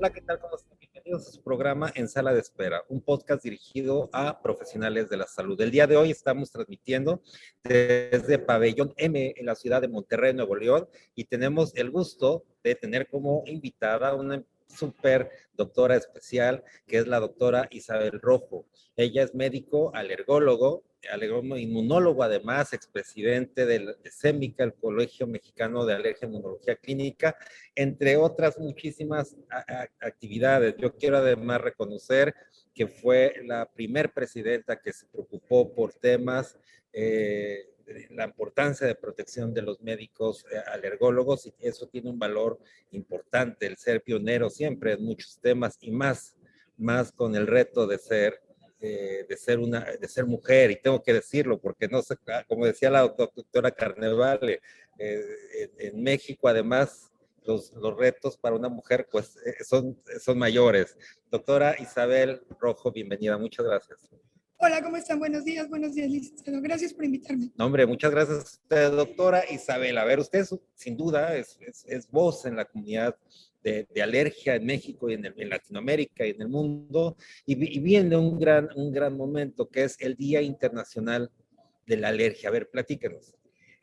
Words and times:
Hola, 0.00 0.12
¿qué 0.12 0.20
tal? 0.20 0.38
¿Cómo 0.38 0.54
están? 0.54 0.78
Bienvenidos 0.78 1.26
a 1.26 1.32
su 1.32 1.42
programa 1.42 1.90
En 1.92 2.06
Sala 2.06 2.32
de 2.32 2.38
Espera, 2.38 2.84
un 2.88 3.00
podcast 3.00 3.42
dirigido 3.42 4.08
a 4.12 4.40
profesionales 4.40 5.08
de 5.08 5.16
la 5.16 5.26
salud. 5.26 5.60
El 5.60 5.72
día 5.72 5.88
de 5.88 5.96
hoy 5.96 6.12
estamos 6.12 6.52
transmitiendo 6.52 7.20
desde 7.64 8.38
Pabellón 8.38 8.94
M 8.96 9.34
en 9.36 9.44
la 9.44 9.56
ciudad 9.56 9.80
de 9.80 9.88
Monterrey, 9.88 10.32
Nuevo 10.34 10.54
León, 10.54 10.88
y 11.16 11.24
tenemos 11.24 11.74
el 11.74 11.90
gusto 11.90 12.44
de 12.62 12.76
tener 12.76 13.08
como 13.08 13.42
invitada 13.46 14.14
una 14.14 14.44
super 14.68 15.32
doctora 15.54 15.96
especial, 15.96 16.62
que 16.86 16.98
es 16.98 17.08
la 17.08 17.18
doctora 17.18 17.66
Isabel 17.72 18.20
Rojo. 18.20 18.66
Ella 18.94 19.24
es 19.24 19.34
médico 19.34 19.90
alergólogo, 19.96 20.84
alergólogo 21.10 21.56
inmunólogo, 21.56 22.22
además, 22.22 22.72
expresidente 22.72 23.66
del 23.66 23.96
CEMICA, 24.04 24.64
el 24.64 24.74
Colegio 24.74 25.26
Mexicano 25.26 25.84
de 25.84 25.94
Alergia 25.94 26.26
y 26.26 26.28
Inmunología 26.28 26.76
Clínica, 26.76 27.36
entre 27.74 28.16
otras 28.16 28.58
muchísimas 28.58 29.36
actividades. 30.00 30.76
Yo 30.78 30.94
quiero 30.96 31.18
además 31.18 31.60
reconocer 31.60 32.34
que 32.74 32.86
fue 32.86 33.34
la 33.44 33.66
primer 33.70 34.12
presidenta 34.12 34.80
que 34.80 34.92
se 34.92 35.06
preocupó 35.06 35.74
por 35.74 35.92
temas 35.94 36.56
eh, 36.92 37.70
la 38.10 38.24
importancia 38.24 38.86
de 38.86 38.94
protección 38.94 39.54
de 39.54 39.62
los 39.62 39.80
médicos 39.80 40.44
eh, 40.52 40.58
alergólogos 40.72 41.46
y 41.46 41.54
eso 41.60 41.86
tiene 41.88 42.10
un 42.10 42.18
valor 42.18 42.58
importante, 42.90 43.66
el 43.66 43.76
ser 43.76 44.02
pionero 44.02 44.50
siempre 44.50 44.92
en 44.92 45.04
muchos 45.04 45.38
temas 45.40 45.78
y 45.80 45.90
más, 45.90 46.36
más 46.76 47.12
con 47.12 47.34
el 47.34 47.46
reto 47.46 47.86
de 47.86 47.98
ser 47.98 48.42
eh, 48.80 49.26
de, 49.28 49.36
ser 49.36 49.58
una, 49.58 49.80
de 49.80 50.08
ser 50.08 50.26
mujer, 50.26 50.70
y 50.70 50.80
tengo 50.80 51.02
que 51.02 51.12
decirlo, 51.12 51.60
porque 51.60 51.88
no 51.88 52.02
sé, 52.02 52.16
ah, 52.28 52.44
como 52.46 52.66
decía 52.66 52.90
la 52.90 53.00
doctora 53.00 53.70
Carnevale, 53.70 54.60
eh, 54.98 55.70
en, 55.78 56.02
México 56.02 56.48
además 56.48 57.12
los, 57.44 57.72
los, 57.72 57.96
retos 57.96 58.36
para 58.36 58.56
una 58.56 58.68
mujer 58.68 59.08
pues 59.10 59.36
son, 59.64 60.00
son 60.20 60.38
mayores. 60.38 60.96
Doctora 61.30 61.76
Isabel 61.78 62.42
Rojo, 62.60 62.90
bienvenida, 62.92 63.38
muchas 63.38 63.64
gracias. 63.66 64.10
Hola, 64.60 64.82
¿cómo 64.82 64.96
están? 64.96 65.20
Buenos 65.20 65.44
días, 65.44 65.68
buenos 65.68 65.94
días, 65.94 66.10
licenciado. 66.10 66.60
Gracias 66.60 66.92
por 66.92 67.04
invitarme. 67.04 67.52
No, 67.56 67.66
hombre, 67.66 67.86
muchas 67.86 68.10
gracias 68.10 68.38
a 68.38 68.42
usted, 68.42 68.90
doctora 68.90 69.44
Isabel. 69.48 69.96
A 69.98 70.04
ver, 70.04 70.18
usted 70.18 70.44
sin 70.74 70.96
duda 70.96 71.36
es, 71.36 71.56
es, 71.86 72.10
voz 72.10 72.44
en 72.44 72.56
la 72.56 72.64
comunidad 72.64 73.16
de, 73.62 73.86
de, 73.92 74.02
alergia 74.02 74.54
en 74.54 74.66
México 74.66 75.10
y 75.10 75.14
en, 75.14 75.26
en, 75.26 75.48
Latinoamérica 75.48 76.26
y 76.26 76.30
en 76.30 76.42
el 76.42 76.48
mundo, 76.48 77.16
y, 77.44 77.76
y 77.76 77.80
viene 77.80 78.16
un 78.16 78.38
gran, 78.38 78.68
un 78.76 78.92
gran 78.92 79.16
momento 79.16 79.68
que 79.68 79.84
es 79.84 79.96
el 80.00 80.14
Día 80.14 80.40
Internacional 80.40 81.30
de 81.86 81.96
la 81.96 82.08
Alergia. 82.08 82.48
A 82.48 82.52
ver, 82.52 82.70
platíquenos. 82.70 83.34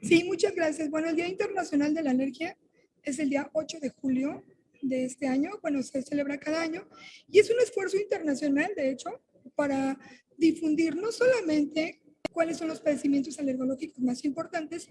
Sí, 0.01 0.23
muchas 0.23 0.55
gracias. 0.55 0.89
Bueno, 0.89 1.09
el 1.09 1.15
Día 1.15 1.27
Internacional 1.27 1.93
de 1.93 2.03
la 2.03 2.11
Alergia 2.11 2.57
es 3.03 3.19
el 3.19 3.29
día 3.29 3.49
8 3.53 3.79
de 3.79 3.89
julio 3.89 4.43
de 4.81 5.05
este 5.05 5.27
año, 5.27 5.51
bueno, 5.61 5.81
se 5.83 6.01
celebra 6.01 6.37
cada 6.37 6.61
año, 6.61 6.87
y 7.27 7.39
es 7.39 7.49
un 7.49 7.59
esfuerzo 7.59 7.97
internacional, 7.97 8.71
de 8.75 8.91
hecho, 8.91 9.21
para 9.55 9.97
difundir 10.37 10.95
no 10.95 11.11
solamente 11.11 12.01
cuáles 12.31 12.57
son 12.57 12.67
los 12.67 12.81
padecimientos 12.81 13.39
alergológicos 13.39 13.99
más 13.99 14.25
importantes, 14.25 14.89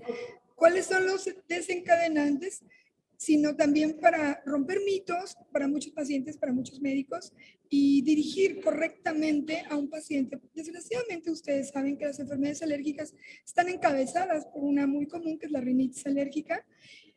cuáles 0.54 0.86
son 0.86 1.06
los 1.06 1.28
desencadenantes, 1.48 2.62
sino 3.16 3.56
también 3.56 3.98
para 4.00 4.42
romper 4.44 4.80
mitos 4.84 5.36
para 5.52 5.68
muchos 5.68 5.92
pacientes, 5.92 6.36
para 6.36 6.52
muchos 6.52 6.80
médicos 6.80 7.32
y 7.68 8.02
dirigir 8.02 8.60
correctamente 8.60 9.62
a 9.68 9.76
un 9.76 9.88
paciente. 9.88 10.38
Desgraciadamente 10.54 11.30
ustedes 11.30 11.70
saben 11.70 11.96
que 11.96 12.06
las 12.06 12.18
enfermedades 12.18 12.62
alérgicas 12.62 13.14
están 13.44 13.68
encabezadas 13.68 14.46
por 14.46 14.64
una 14.64 14.86
muy 14.86 15.06
común 15.06 15.38
que 15.38 15.46
es 15.46 15.52
la 15.52 15.60
rinitis 15.60 16.06
alérgica. 16.06 16.64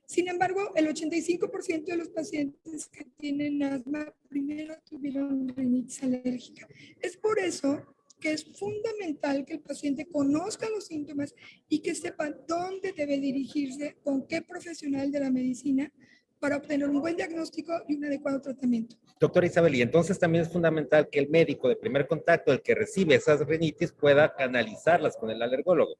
Sin 0.06 0.30
embargo, 0.30 0.72
el 0.76 0.88
85% 0.88 1.86
de 1.86 1.98
los 1.98 2.10
pacientes 2.10 2.88
que 2.88 3.06
tienen 3.18 3.62
asma 3.62 4.14
primero 4.30 4.76
tuvieron 4.90 5.50
rinitis 5.50 6.02
alérgica. 6.04 6.68
Es 7.02 7.18
por 7.18 7.40
eso 7.40 7.97
que 8.20 8.32
es 8.32 8.46
fundamental 8.58 9.46
que 9.46 9.54
el 9.54 9.60
paciente 9.60 10.08
conozca 10.08 10.70
los 10.70 10.88
síntomas 10.88 11.34
y 11.70 11.80
que 11.80 11.96
sepa 11.96 12.32
dónde 12.48 12.94
debe 12.94 13.20
dirigirse, 13.20 13.98
con 14.04 14.28
qué 14.28 14.42
profesional 14.42 15.12
de 15.12 15.20
la 15.20 15.30
medicina 15.30 15.92
para 16.40 16.58
obtener 16.58 16.88
un 16.88 17.02
buen 17.02 17.16
diagnóstico 17.16 17.74
y 17.88 17.96
un 17.96 18.06
adecuado 18.06 18.42
tratamiento. 18.42 18.96
Doctora 19.20 19.48
Isabel, 19.48 19.74
y 19.76 19.82
entonces 19.82 20.20
también 20.20 20.44
es 20.44 20.52
fundamental 20.52 21.10
que 21.10 21.20
el 21.20 21.30
médico 21.30 21.68
de 21.68 21.76
primer 21.76 22.08
contacto, 22.08 22.54
el 22.54 22.62
que 22.62 22.76
recibe 22.76 23.16
esas 23.16 23.40
rinitis, 23.46 23.92
pueda 23.92 24.36
canalizarlas 24.36 25.18
con 25.18 25.32
el 25.32 25.42
alergólogo. 25.42 25.96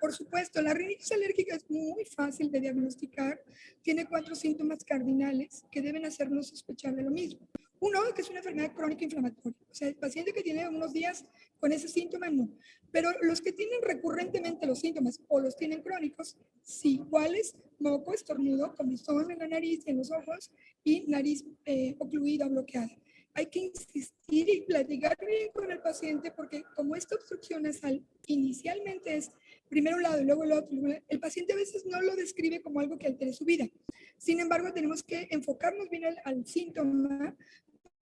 Por 0.00 0.12
supuesto, 0.12 0.60
la 0.62 0.74
rinitis 0.74 1.12
alérgica 1.12 1.56
es 1.56 1.70
muy 1.70 2.04
fácil 2.04 2.50
de 2.50 2.60
diagnosticar. 2.60 3.42
Tiene 3.82 4.06
cuatro 4.06 4.34
síntomas 4.34 4.84
cardinales 4.84 5.62
que 5.70 5.82
deben 5.82 6.06
hacernos 6.06 6.48
sospechar 6.48 6.94
de 6.94 7.02
lo 7.02 7.10
mismo. 7.10 7.46
Uno, 7.80 8.00
que 8.14 8.20
es 8.20 8.28
una 8.28 8.40
enfermedad 8.40 8.74
crónica 8.74 9.04
inflamatoria. 9.04 9.58
O 9.70 9.74
sea, 9.74 9.88
el 9.88 9.96
paciente 9.96 10.34
que 10.34 10.42
tiene 10.42 10.68
unos 10.68 10.92
días 10.92 11.24
con 11.58 11.72
ese 11.72 11.88
síntoma, 11.88 12.28
no. 12.28 12.50
Pero 12.92 13.10
los 13.22 13.40
que 13.40 13.52
tienen 13.52 13.80
recurrentemente 13.82 14.66
los 14.66 14.80
síntomas 14.80 15.18
o 15.28 15.40
los 15.40 15.56
tienen 15.56 15.82
crónicos, 15.82 16.36
sí. 16.62 17.00
¿Cuáles? 17.08 17.56
Moco, 17.78 18.12
estornudo, 18.12 18.74
comezón 18.74 19.30
en 19.30 19.38
la 19.38 19.48
nariz 19.48 19.82
y 19.86 19.90
en 19.90 19.96
los 19.96 20.10
ojos 20.10 20.50
y 20.84 21.06
nariz 21.08 21.46
eh, 21.64 21.96
ocluida 21.98 22.48
bloqueada. 22.48 22.94
Hay 23.32 23.46
que 23.46 23.60
insistir 23.60 24.50
y 24.50 24.60
platicar 24.62 25.16
bien 25.24 25.50
con 25.54 25.70
el 25.70 25.80
paciente 25.80 26.32
porque 26.32 26.64
como 26.76 26.96
esta 26.96 27.14
obstrucción 27.14 27.62
nasal 27.62 28.04
inicialmente 28.26 29.16
es 29.16 29.30
primero 29.68 29.96
un 29.96 30.02
lado 30.02 30.20
y 30.20 30.24
luego 30.24 30.44
el 30.44 30.52
otro, 30.52 30.76
el 31.08 31.20
paciente 31.20 31.54
a 31.54 31.56
veces 31.56 31.86
no 31.86 32.02
lo 32.02 32.14
describe 32.16 32.60
como 32.60 32.80
algo 32.80 32.98
que 32.98 33.06
altere 33.06 33.32
su 33.32 33.46
vida. 33.46 33.66
Sin 34.18 34.40
embargo, 34.40 34.72
tenemos 34.74 35.02
que 35.02 35.28
enfocarnos 35.30 35.88
bien 35.88 36.04
al, 36.04 36.18
al 36.24 36.44
síntoma 36.44 37.34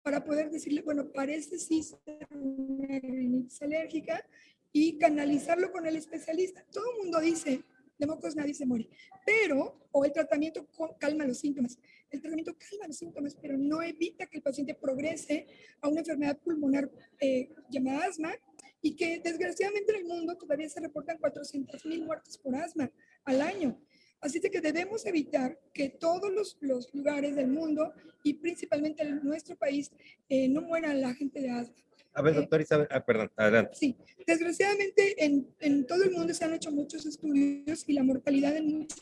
para 0.04 0.24
poder 0.24 0.50
decirle, 0.50 0.82
bueno, 0.82 1.12
parece 1.12 1.60
sí 1.60 1.84
ser 1.84 2.28
una 2.32 3.00
rinitis 3.00 3.62
alérgica 3.62 4.26
y 4.72 4.98
canalizarlo 4.98 5.72
con 5.72 5.86
el 5.86 5.96
especialista. 5.96 6.66
Todo 6.72 6.86
el 6.92 7.04
mundo 7.04 7.20
dice, 7.20 7.64
de 7.98 8.08
mocos 8.08 8.36
nadie 8.36 8.54
se 8.54 8.66
muere, 8.66 8.90
pero, 9.26 9.88
o 9.92 10.06
el 10.06 10.12
tratamiento 10.12 10.68
calma 11.00 11.26
los 11.26 11.40
síntomas. 11.40 11.78
El 12.10 12.20
tratamiento 12.20 12.56
calma 12.58 12.88
los 12.88 12.98
síntomas, 12.98 13.36
pero 13.40 13.58
no 13.58 13.82
evita 13.84 14.26
que 14.26 14.38
el 14.38 14.44
paciente 14.44 14.74
progrese 14.74 15.46
a 15.82 15.88
una 15.88 16.00
enfermedad 16.00 16.40
pulmonar 16.40 16.90
eh, 17.20 17.50
llamada 17.70 18.06
asma 18.06 18.34
y 18.82 18.96
que 18.96 19.20
desgraciadamente 19.20 19.94
en 19.94 20.00
el 20.00 20.06
mundo 20.06 20.36
todavía 20.36 20.68
se 20.68 20.80
reportan 20.80 21.20
400 21.20 21.86
mil 21.86 22.04
muertes 22.06 22.38
por 22.40 22.56
asma 22.56 22.92
al 23.24 23.42
año. 23.42 23.80
Así 24.22 24.40
que 24.40 24.62
debemos 24.62 25.06
evitar 25.06 25.60
que 25.74 25.90
todos 25.90 26.32
los, 26.32 26.58
los 26.62 26.94
lugares 26.94 27.36
del 27.36 27.48
mundo 27.48 27.92
y 28.24 28.36
principalmente 28.36 29.04
en 29.04 29.24
nuestro 29.24 29.56
país 29.56 29.92
eh, 30.30 30.48
no 30.48 30.62
muera 30.62 30.94
la 30.94 31.14
gente 31.16 31.42
de 31.42 31.50
asma. 31.50 31.76
A 32.14 32.22
ver, 32.22 32.36
doctor 32.36 32.62
Isabel, 32.62 32.88
ah, 32.92 33.04
perdón, 33.04 33.32
adelante. 33.36 33.72
Sí, 33.74 33.98
desgraciadamente 34.28 35.24
en, 35.24 35.48
en, 35.60 35.88
todo 35.88 36.04
el 36.04 36.12
mundo 36.12 36.34
se 36.34 36.44
han 36.46 36.54
hecho 36.54 36.72
muchos 36.72 37.06
estudios 37.06 37.84
y 37.88 37.94
la 37.94 38.04
mortalidad 38.04 38.56
en 38.56 38.80
muchos 38.80 39.02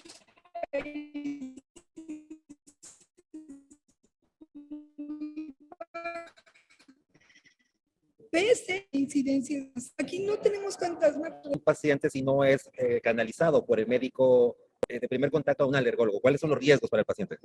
países 0.72 1.64
pese 8.32 8.88
a 8.94 8.98
incidencias. 8.98 9.94
Aquí 9.98 10.20
no 10.20 10.38
tenemos 10.38 10.78
tantas 10.78 11.16
Un 11.16 11.60
paciente 11.64 12.10
si 12.10 12.22
no 12.22 12.44
es 12.44 12.70
eh, 12.78 13.02
canalizado 13.02 13.66
por 13.66 13.80
el 13.80 13.88
médico 13.88 14.56
eh, 14.56 14.69
de 14.88 15.08
primer 15.08 15.30
contacto 15.30 15.64
a 15.64 15.68
un 15.68 15.76
alergólogo? 15.76 16.20
¿Cuáles 16.20 16.42
son 16.42 16.50
los 16.50 16.60
riesgos 16.60 16.90
para 16.90 17.02
el 17.02 17.06
paciente? 17.06 17.38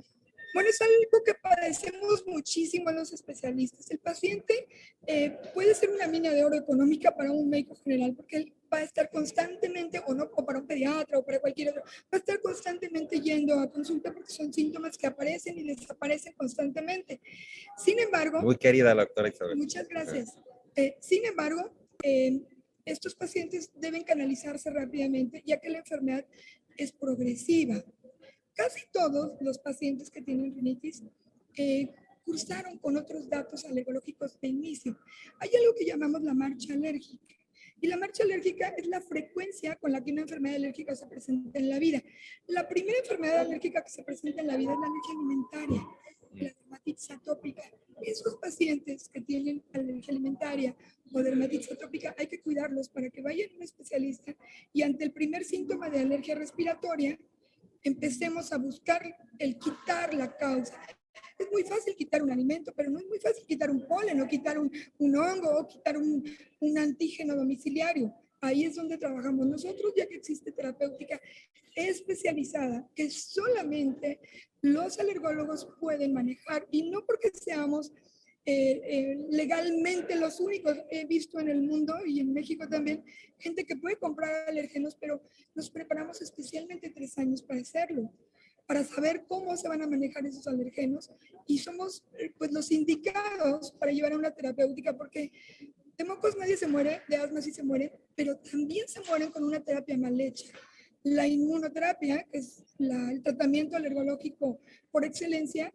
Bueno, 0.53 0.69
es 0.69 0.81
algo 0.81 1.23
que 1.23 1.33
padecemos 1.35 2.25
muchísimo 2.25 2.91
los 2.91 3.13
especialistas. 3.13 3.89
El 3.91 3.99
paciente 3.99 4.67
eh, 5.05 5.37
puede 5.53 5.75
ser 5.75 5.89
una 5.89 6.07
mina 6.07 6.31
de 6.31 6.43
oro 6.43 6.55
económica 6.55 7.15
para 7.15 7.31
un 7.31 7.49
médico 7.49 7.75
general 7.75 8.15
porque 8.15 8.37
él 8.37 8.53
va 8.71 8.79
a 8.79 8.83
estar 8.83 9.09
constantemente, 9.09 10.01
o 10.07 10.13
no, 10.13 10.29
o 10.33 10.45
para 10.45 10.59
un 10.59 10.65
pediatra 10.65 11.19
o 11.19 11.25
para 11.25 11.39
cualquier 11.39 11.69
otro, 11.69 11.83
va 11.83 12.13
a 12.13 12.17
estar 12.17 12.41
constantemente 12.41 13.19
yendo 13.19 13.59
a 13.59 13.69
consulta 13.69 14.11
porque 14.11 14.31
son 14.31 14.51
síntomas 14.51 14.97
que 14.97 15.07
aparecen 15.07 15.57
y 15.57 15.63
desaparecen 15.63 16.33
constantemente. 16.33 17.21
Sin 17.77 17.99
embargo... 17.99 18.41
Muy 18.41 18.57
querida 18.57 18.95
la 18.95 19.03
doctora 19.03 19.29
Isabel. 19.29 19.57
Muchas 19.57 19.87
gracias. 19.87 20.37
Eh, 20.75 20.97
sin 20.99 21.25
embargo, 21.25 21.71
estos 22.85 23.15
pacientes 23.15 23.71
deben 23.75 24.03
canalizarse 24.03 24.69
rápidamente 24.69 25.41
ya 25.45 25.59
que 25.59 25.69
la 25.69 25.79
enfermedad 25.79 26.25
es 26.77 26.91
progresiva. 26.91 27.83
Casi 28.53 28.81
todos 28.91 29.33
los 29.41 29.59
pacientes 29.59 30.09
que 30.09 30.21
tienen 30.21 30.55
rinitis 30.55 31.03
eh, 31.57 31.93
cursaron 32.23 32.77
con 32.79 32.97
otros 32.97 33.29
datos 33.29 33.65
alergológicos 33.65 34.39
de 34.41 34.47
inicio. 34.47 34.97
Hay 35.39 35.49
algo 35.55 35.75
que 35.77 35.85
llamamos 35.85 36.23
la 36.23 36.33
marcha 36.33 36.73
alérgica. 36.73 37.35
Y 37.81 37.87
la 37.87 37.97
marcha 37.97 38.23
alérgica 38.23 38.69
es 38.69 38.87
la 38.87 39.01
frecuencia 39.01 39.75
con 39.75 39.91
la 39.91 40.03
que 40.03 40.11
una 40.11 40.21
enfermedad 40.21 40.55
alérgica 40.55 40.95
se 40.95 41.05
presenta 41.07 41.59
en 41.59 41.69
la 41.69 41.77
vida. 41.77 42.01
La 42.47 42.67
primera 42.67 42.97
enfermedad 42.99 43.39
alérgica 43.39 43.83
que 43.83 43.89
se 43.89 44.03
presenta 44.03 44.41
en 44.41 44.47
la 44.47 44.57
vida 44.57 44.71
es 44.71 44.79
la 44.79 44.87
alergia 44.87 45.13
alimentaria, 45.13 45.87
la 46.41 46.53
dermatitis 46.53 47.11
atópica. 47.11 47.63
Esos 48.01 48.35
pacientes 48.35 49.09
que 49.09 49.21
tienen 49.21 49.63
alergia 49.73 50.11
alimentaria 50.11 50.75
o 51.13 51.19
dermatitis 51.19 51.71
atópica 51.71 52.13
hay 52.17 52.27
que 52.27 52.41
cuidarlos 52.41 52.89
para 52.89 53.09
que 53.09 53.21
vayan 53.21 53.49
a 53.51 53.55
un 53.55 53.63
especialista 53.63 54.35
y 54.73 54.81
ante 54.81 55.05
el 55.05 55.11
primer 55.11 55.45
síntoma 55.45 55.89
de 55.89 56.01
alergia 56.01 56.35
respiratoria 56.35 57.17
empecemos 57.83 58.51
a 58.51 58.57
buscar 58.57 59.01
el 59.37 59.57
quitar 59.57 60.13
la 60.13 60.35
causa. 60.35 60.75
es 61.37 61.47
muy 61.51 61.63
fácil 61.63 61.95
quitar 61.95 62.23
un 62.23 62.31
alimento, 62.31 62.73
pero 62.75 62.89
no 62.89 62.99
es 62.99 63.07
muy 63.07 63.19
fácil 63.19 63.45
quitar 63.45 63.69
un 63.69 63.85
polen 63.87 64.19
o 64.21 64.27
quitar 64.27 64.57
un, 64.57 64.71
un 64.97 65.15
hongo 65.15 65.59
o 65.59 65.67
quitar 65.67 65.97
un, 65.97 66.23
un 66.59 66.77
antígeno 66.77 67.35
domiciliario. 67.35 68.13
Ahí 68.45 68.65
es 68.65 68.75
donde 68.75 68.97
trabajamos. 68.97 69.47
Nosotros, 69.47 69.93
ya 69.95 70.07
que 70.07 70.17
existe 70.17 70.51
terapéutica 70.51 71.19
especializada 71.75 72.87
que 72.95 73.09
solamente 73.09 74.19
los 74.61 74.99
alergólogos 74.99 75.67
pueden 75.79 76.13
manejar 76.13 76.67
y 76.71 76.89
no 76.89 77.05
porque 77.05 77.31
seamos 77.33 77.91
eh, 78.45 78.81
eh, 78.85 79.27
legalmente 79.31 80.15
los 80.15 80.39
únicos 80.39 80.77
he 80.91 81.05
visto 81.05 81.39
en 81.39 81.49
el 81.49 81.63
mundo 81.63 81.95
y 82.05 82.19
en 82.19 82.31
México 82.31 82.67
también, 82.69 83.03
gente 83.39 83.65
que 83.65 83.75
puede 83.75 83.97
comprar 83.97 84.47
alérgenos, 84.47 84.95
pero 85.01 85.23
nos 85.55 85.71
preparamos 85.71 86.21
especialmente 86.21 86.91
tres 86.91 87.17
años 87.17 87.41
para 87.41 87.61
hacerlo, 87.61 88.13
para 88.67 88.83
saber 88.83 89.25
cómo 89.27 89.57
se 89.57 89.67
van 89.67 89.81
a 89.81 89.87
manejar 89.87 90.27
esos 90.27 90.45
alérgenos 90.47 91.09
y 91.47 91.57
somos 91.57 92.05
eh, 92.19 92.31
pues 92.37 92.51
los 92.51 92.71
indicados 92.71 93.71
para 93.79 93.91
llevar 93.91 94.13
a 94.13 94.17
una 94.17 94.31
terapéutica 94.31 94.95
porque 94.95 95.31
de 95.97 96.03
mocos 96.03 96.35
nadie 96.37 96.57
se 96.57 96.67
muere, 96.67 97.01
de 97.07 97.17
asma 97.17 97.41
sí 97.41 97.51
se 97.51 97.63
muere, 97.63 97.93
pero 98.15 98.37
también 98.37 98.87
se 98.87 99.01
mueren 99.01 99.31
con 99.31 99.43
una 99.43 99.59
terapia 99.59 99.97
mal 99.97 100.19
hecha. 100.19 100.47
La 101.03 101.27
inmunoterapia, 101.27 102.25
que 102.31 102.39
es 102.39 102.63
el 102.79 103.21
tratamiento 103.21 103.75
alergológico 103.75 104.59
por 104.91 105.05
excelencia, 105.05 105.73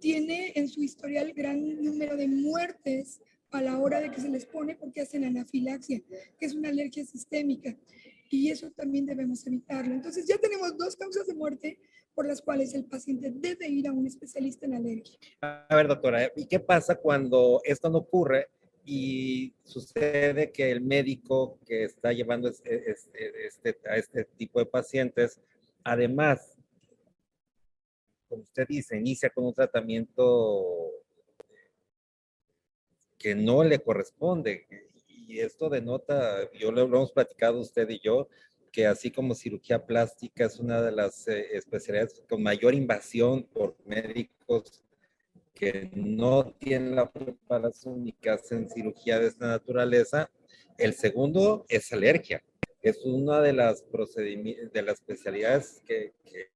tiene 0.00 0.52
en 0.56 0.68
su 0.68 0.82
historial 0.82 1.32
gran 1.32 1.82
número 1.82 2.16
de 2.16 2.26
muertes 2.26 3.20
a 3.52 3.62
la 3.62 3.78
hora 3.78 4.00
de 4.00 4.10
que 4.10 4.20
se 4.20 4.28
les 4.28 4.46
pone 4.46 4.74
porque 4.74 5.02
hacen 5.02 5.24
anafilaxia, 5.24 6.00
que 6.38 6.46
es 6.46 6.54
una 6.54 6.70
alergia 6.70 7.04
sistémica. 7.04 7.76
Y 8.30 8.50
eso 8.50 8.70
también 8.70 9.06
debemos 9.06 9.46
evitarlo. 9.46 9.94
Entonces 9.94 10.26
ya 10.26 10.38
tenemos 10.38 10.76
dos 10.76 10.96
causas 10.96 11.26
de 11.26 11.34
muerte 11.34 11.78
por 12.14 12.26
las 12.26 12.42
cuales 12.42 12.74
el 12.74 12.84
paciente 12.84 13.30
debe 13.32 13.68
ir 13.68 13.86
a 13.86 13.92
un 13.92 14.06
especialista 14.06 14.66
en 14.66 14.74
alergia. 14.74 15.18
A 15.40 15.76
ver, 15.76 15.86
doctora, 15.86 16.30
¿y 16.34 16.46
qué 16.46 16.58
pasa 16.58 16.96
cuando 16.96 17.60
esto 17.64 17.88
no 17.88 17.98
ocurre 17.98 18.48
y 18.84 19.54
sucede 19.64 20.52
que 20.52 20.70
el 20.70 20.80
médico 20.80 21.58
que 21.66 21.84
está 21.84 22.12
llevando 22.12 22.48
este, 22.48 23.78
a 23.88 23.96
este 23.96 24.24
tipo 24.24 24.58
de 24.58 24.66
pacientes, 24.66 25.40
además 25.84 26.56
como 28.32 28.44
usted 28.44 28.66
dice, 28.66 28.96
inicia 28.96 29.28
con 29.28 29.44
un 29.44 29.52
tratamiento 29.52 30.64
que 33.18 33.34
no 33.34 33.62
le 33.62 33.78
corresponde. 33.78 34.66
Y 35.06 35.40
esto 35.40 35.68
denota, 35.68 36.50
yo 36.52 36.72
lo, 36.72 36.84
hemos 36.84 37.12
platicado 37.12 37.60
usted 37.60 37.86
y 37.90 38.00
yo, 38.00 38.28
que 38.72 38.86
así 38.86 39.10
como 39.10 39.34
cirugía 39.34 39.84
plástica 39.84 40.46
es 40.46 40.58
una 40.58 40.80
de 40.80 40.92
las 40.92 41.28
eh, 41.28 41.58
especialidades 41.58 42.22
con 42.26 42.42
mayor 42.42 42.72
invasión 42.72 43.42
por 43.42 43.76
médicos 43.84 44.82
que 45.54 45.90
no 45.94 46.52
tienen 46.58 46.96
la 46.96 47.10
preparación 47.10 48.04
ni 48.04 48.12
que 48.12 48.30
hacen 48.30 48.68
cirugía 48.68 49.18
de 49.18 49.28
esta 49.28 49.46
naturaleza. 49.46 50.30
El 50.78 50.94
segundo 50.94 51.64
es 51.68 51.92
alergia. 51.92 52.42
Es 52.80 53.00
una 53.04 53.40
de 53.40 53.52
las 53.52 53.84
de 53.84 54.82
las 54.82 54.94
especialidades 54.94 55.82
que, 55.86 56.14
que 56.24 56.52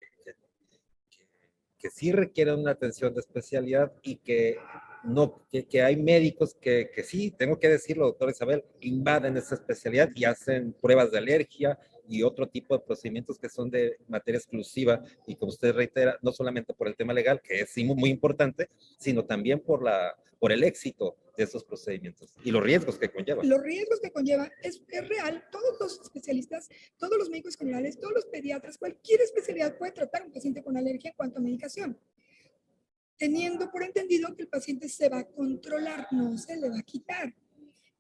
que 1.87 1.91
sí 1.91 2.13
requieren 2.13 2.59
una 2.59 2.73
atención 2.73 3.15
de 3.15 3.21
especialidad 3.21 3.93
y 4.03 4.17
que 4.17 4.59
no, 5.05 5.47
que, 5.51 5.67
que 5.67 5.83
hay 5.83 5.97
médicos 5.97 6.55
que, 6.55 6.91
que, 6.93 7.05
sí, 7.05 7.31
tengo 7.31 7.61
que 7.61 7.69
decirlo, 7.69 8.07
doctor 8.07 8.31
Isabel, 8.31 8.65
invaden 8.81 9.37
esa 9.37 9.55
especialidad 9.55 10.11
y 10.15 10.25
hacen 10.25 10.73
pruebas 10.73 11.13
de 11.13 11.19
alergia 11.19 11.79
y 12.09 12.23
otro 12.23 12.49
tipo 12.49 12.77
de 12.77 12.85
procedimientos 12.85 13.39
que 13.39 13.49
son 13.49 13.71
de 13.71 13.99
materia 14.09 14.39
exclusiva 14.39 15.03
y 15.27 15.37
como 15.37 15.51
usted 15.51 15.75
reitera, 15.75 16.19
no 16.23 16.33
solamente 16.33 16.75
por 16.75 16.89
el 16.89 16.97
tema 16.97 17.13
legal, 17.13 17.41
que 17.41 17.61
es 17.61 17.77
muy, 17.79 18.11
importante, 18.11 18.69
sino 18.99 19.25
también 19.25 19.61
por, 19.61 19.83
la, 19.83 20.17
por 20.39 20.53
el 20.53 20.65
éxito 20.65 21.17
de 21.37 21.45
esos 21.45 21.65
procedimientos 21.65 22.35
y 22.45 22.51
los 22.51 22.63
riesgos 22.63 22.99
que 22.99 23.11
conlleva. 23.11 23.45
Los 23.45 23.63
riesgos 23.63 24.01
que 24.01 24.11
conlleva 24.11 24.51
es, 24.63 24.83
es, 24.89 25.09
real. 25.09 25.45
Todos 25.51 25.77
los 25.79 26.01
especialistas, 26.01 26.69
todos 26.99 27.19
los 27.19 27.29
médicos 27.29 27.57
generales, 27.57 27.99
todos 27.99 28.15
los 28.15 28.27
pediatras, 28.27 28.79
cualquier 28.79 29.21
especialidad 29.21 29.77
puede 29.77 29.93
tratar 29.93 30.23
a 30.23 30.25
un 30.27 30.33
paciente 30.33 30.63
con 30.63 30.77
alergia 30.77 31.11
en 31.11 31.17
cuanto 31.17 31.39
a 31.39 31.43
medicación. 31.43 31.99
Teniendo 33.19 33.71
por 33.71 33.83
entendido 33.83 34.35
que 34.35 34.43
el 34.43 34.49
paciente 34.49 34.89
se 34.89 35.09
va 35.09 35.21
a 35.21 35.29
controlar, 35.29 36.07
no 36.11 36.37
se 36.37 36.57
le 36.57 36.69
va 36.69 36.79
a 36.79 36.83
quitar. 36.83 37.35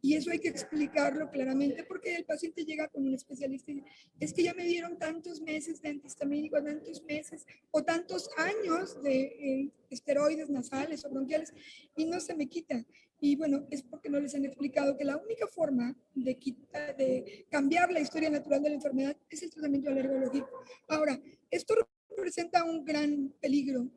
Y 0.02 0.14
eso 0.14 0.30
hay 0.30 0.38
que 0.38 0.48
explicarlo 0.48 1.30
claramente 1.30 1.82
porque 1.84 2.14
el 2.14 2.24
paciente 2.24 2.64
llega 2.64 2.88
con 2.88 3.06
un 3.06 3.14
especialista 3.14 3.70
y 3.70 3.76
dice, 3.76 3.90
es 4.20 4.32
que 4.32 4.44
ya 4.44 4.54
me 4.54 4.64
dieron 4.64 4.98
tantos 4.98 5.40
meses 5.40 5.80
de 5.82 5.88
antihistamínico, 5.88 6.62
tantos 6.62 7.02
meses 7.04 7.46
o 7.70 7.82
tantos 7.82 8.30
años 8.36 9.02
de 9.02 9.20
eh, 9.22 9.72
esteroides 9.90 10.50
nasales 10.50 11.04
o 11.04 11.10
bronquiales 11.10 11.52
y 11.96 12.04
no 12.04 12.20
se 12.20 12.34
me 12.34 12.46
quita. 12.46 12.84
Y 13.18 13.36
bueno, 13.36 13.66
es 13.70 13.82
porque 13.82 14.10
no 14.10 14.20
les 14.20 14.34
han 14.34 14.44
explicado 14.44 14.96
que 14.96 15.04
la 15.04 15.16
única 15.16 15.46
forma 15.46 15.96
de, 16.14 16.36
quitar, 16.36 16.96
de 16.96 17.46
cambiar 17.50 17.90
la 17.90 18.00
historia 18.00 18.28
natural 18.28 18.62
de 18.62 18.68
la 18.68 18.74
enfermedad 18.74 19.16
es 19.30 19.42
el 19.42 19.50
tratamiento 19.50 19.90
alergológico. 19.90 20.62
Ahora, 20.88 21.18
esto 21.50 21.74
representa 22.10 22.64
un 22.64 22.84
gran 22.84 23.32
peligro. 23.40 23.88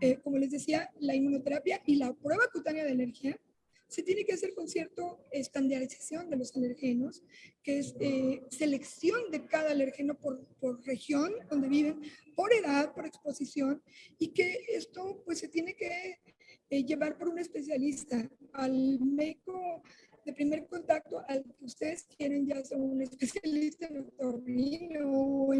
Eh, 0.00 0.20
como 0.22 0.38
les 0.38 0.52
decía, 0.52 0.90
la 1.00 1.16
inmunoterapia 1.16 1.82
y 1.84 1.96
la 1.96 2.12
prueba 2.12 2.44
cutánea 2.52 2.84
de 2.84 2.92
alergia 2.92 3.38
se 3.88 4.02
tiene 4.02 4.24
que 4.24 4.34
hacer 4.34 4.54
con 4.54 4.68
cierta 4.68 5.02
estandarización 5.32 6.28
de 6.30 6.36
los 6.36 6.54
alergenos, 6.56 7.22
que 7.62 7.78
es 7.78 7.94
eh, 8.00 8.42
selección 8.50 9.30
de 9.30 9.46
cada 9.46 9.70
alergeno 9.70 10.14
por, 10.18 10.46
por, 10.60 10.84
región 10.84 11.32
donde 11.50 11.68
viven, 11.68 12.00
por 12.36 12.52
edad, 12.52 12.94
por 12.94 13.06
exposición, 13.06 13.82
y 14.18 14.28
que 14.28 14.58
esto 14.68 15.22
pues 15.24 15.38
se 15.38 15.48
tiene 15.48 15.74
que 15.74 16.18
eh, 16.70 16.84
llevar 16.84 17.18
por 17.18 17.28
un 17.28 17.38
especialista 17.38 18.28
al 18.52 19.00
médico 19.00 19.82
de 20.24 20.32
primer 20.34 20.66
contacto 20.66 21.22
al 21.26 21.42
que 21.42 21.64
ustedes 21.64 22.04
quieren, 22.16 22.46
ya 22.46 22.62
sea 22.62 22.76
un 22.76 23.00
especialista 23.00 23.86
en 23.86 24.00
otorrino 24.00 25.10
o 25.10 25.54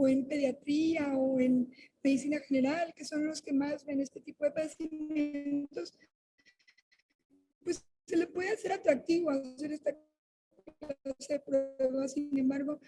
o 0.00 0.08
en 0.08 0.26
pediatría 0.26 1.14
o 1.14 1.38
en 1.40 1.70
medicina 2.02 2.38
general, 2.40 2.94
que 2.96 3.04
son 3.04 3.26
los 3.26 3.42
que 3.42 3.52
más 3.52 3.84
ven 3.84 4.00
este 4.00 4.20
tipo 4.20 4.46
de 4.46 4.50
pues 4.50 5.92
se 8.10 8.16
le 8.16 8.26
puede 8.26 8.50
hacer 8.50 8.72
atractivo 8.72 9.30
hacer 9.30 9.72
esta 9.72 9.96
clase 11.02 11.34
de 11.34 11.40
pruebas. 11.40 12.12
Sin 12.12 12.36
embargo, 12.36 12.80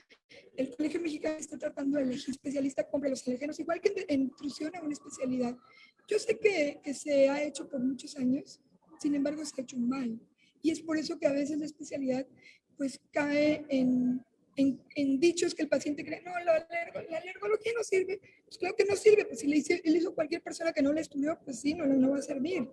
el 0.57 0.75
Colegio 0.75 1.01
Mexicano 1.01 1.37
está 1.39 1.57
tratando 1.57 1.99
de 1.99 2.05
elegir 2.05 2.31
especialista 2.31 2.89
compra 2.89 3.09
los 3.09 3.27
alérgenos, 3.27 3.61
igual 3.61 3.81
que 3.81 4.05
en 4.09 4.33
a 4.75 4.83
una 4.83 4.93
especialidad. 4.93 5.56
Yo 6.08 6.19
sé 6.19 6.39
que, 6.39 6.81
que 6.82 6.93
se 6.93 7.29
ha 7.29 7.43
hecho 7.43 7.69
por 7.69 7.81
muchos 7.81 8.17
años, 8.17 8.61
sin 8.99 9.15
embargo, 9.15 9.44
se 9.44 9.61
ha 9.61 9.63
hecho 9.63 9.79
mal. 9.79 10.20
Y 10.61 10.70
es 10.70 10.81
por 10.81 10.99
eso 10.99 11.19
que 11.19 11.27
a 11.29 11.32
veces 11.32 11.58
la 11.58 11.67
especialidad 11.67 12.27
pues 12.77 13.01
cae 13.13 13.65
en, 13.69 14.25
en, 14.56 14.81
en, 14.96 15.20
dichos 15.20 15.55
que 15.55 15.63
el 15.63 15.69
paciente 15.69 16.05
cree, 16.05 16.20
no, 16.23 16.32
la, 16.44 16.67
la 17.11 17.19
alergología 17.19 17.73
no 17.77 17.85
sirve. 17.85 18.20
Pues 18.44 18.58
claro 18.58 18.75
que 18.77 18.85
no 18.85 18.96
sirve, 18.96 19.25
pues 19.25 19.39
si 19.39 19.46
le 19.46 19.58
hizo, 19.58 19.75
le 19.85 19.99
hizo 19.99 20.15
cualquier 20.15 20.43
persona 20.43 20.73
que 20.73 20.82
no 20.82 20.93
le 20.93 21.01
estudió, 21.01 21.39
pues 21.44 21.61
sí, 21.61 21.75
no, 21.75 21.87
no 21.87 22.11
va 22.11 22.19
a 22.19 22.23
servir. 22.23 22.69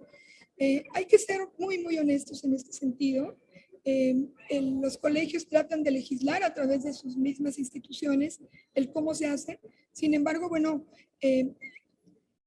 Eh, 0.59 0.83
hay 0.93 1.05
que 1.05 1.17
ser 1.17 1.39
muy, 1.57 1.77
muy 1.79 1.97
honestos 1.97 2.43
en 2.43 2.53
este 2.53 2.73
sentido. 2.73 3.37
Eh, 3.85 4.13
los 4.81 4.97
colegios 4.97 5.47
tratan 5.47 5.83
de 5.83 5.91
legislar 5.91 6.43
a 6.43 6.53
través 6.53 6.83
de 6.83 6.93
sus 6.93 7.15
mismas 7.15 7.57
instituciones 7.57 8.41
el 8.75 8.91
cómo 8.91 9.15
se 9.15 9.25
hace. 9.27 9.61
Sin 9.93 10.13
embargo, 10.13 10.49
bueno, 10.49 10.85
eh, 11.21 11.55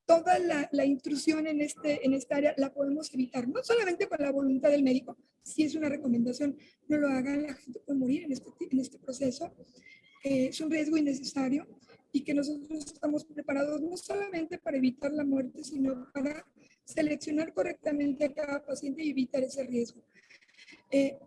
toda 0.07 0.41
la, 0.41 0.69
la, 0.73 0.85
intrusión 0.85 1.47
en, 1.47 1.61
este, 1.61 2.05
en 2.05 2.13
esta 2.15 2.37
área 2.37 2.55
la 2.57 2.75
podemos 2.75 3.15
evitar, 3.15 3.47
no 3.49 3.63
solamente 3.63 4.09
con 4.09 4.19
la 4.21 4.33
voluntad 4.33 4.71
del 4.71 4.83
médico, 4.83 5.17
si 5.45 5.63
es 5.63 5.77
una 5.77 5.89
recomendación, 5.89 6.59
no 6.89 6.99
lo 6.99 7.09
hagan, 7.09 7.45
la 7.45 7.55
gente 7.55 7.79
puede 7.79 7.99
morir 7.99 8.25
en 8.25 8.33
este, 8.33 8.51
en 8.73 8.81
este 8.81 8.99
proceso. 8.99 9.55
es 10.25 10.61
un 10.61 10.71
riesgo 10.71 10.97
innecesario 10.97 11.69
y 12.13 12.25
que 12.25 12.35
nosotros 12.35 12.87
estamos 12.87 13.25
preparados 13.25 13.81
no 13.81 13.97
solamente 13.97 14.59
para 14.59 14.79
evitar 14.79 15.13
la 15.13 15.25
muerte, 15.25 15.63
sino 15.63 16.11
para 16.13 16.45
seleccionar 16.93 17.53
correctamente 17.53 18.25
a 18.25 18.33
cada 18.33 18.65
paciente 18.65 19.03
y 19.03 19.11
evitar 19.11 19.43
ese 19.43 19.65
riesgo. 19.65 20.03
Eh, 20.91 21.19